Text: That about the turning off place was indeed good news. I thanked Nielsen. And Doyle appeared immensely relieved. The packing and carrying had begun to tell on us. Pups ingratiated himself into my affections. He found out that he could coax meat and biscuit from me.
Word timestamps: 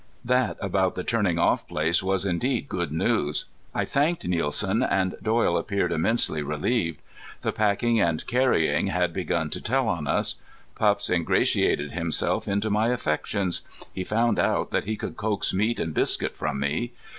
That 0.25 0.57
about 0.59 0.95
the 0.95 1.03
turning 1.03 1.37
off 1.37 1.67
place 1.67 2.01
was 2.01 2.25
indeed 2.25 2.67
good 2.67 2.91
news. 2.91 3.45
I 3.71 3.85
thanked 3.85 4.27
Nielsen. 4.27 4.81
And 4.81 5.13
Doyle 5.21 5.59
appeared 5.59 5.91
immensely 5.91 6.41
relieved. 6.41 7.03
The 7.41 7.51
packing 7.51 8.01
and 8.01 8.25
carrying 8.25 8.87
had 8.87 9.13
begun 9.13 9.51
to 9.51 9.61
tell 9.61 9.87
on 9.87 10.07
us. 10.07 10.37
Pups 10.73 11.11
ingratiated 11.11 11.91
himself 11.91 12.47
into 12.47 12.71
my 12.71 12.87
affections. 12.87 13.61
He 13.93 14.03
found 14.03 14.39
out 14.39 14.71
that 14.71 14.85
he 14.85 14.95
could 14.95 15.17
coax 15.17 15.53
meat 15.53 15.79
and 15.79 15.93
biscuit 15.93 16.35
from 16.35 16.59
me. 16.59 16.93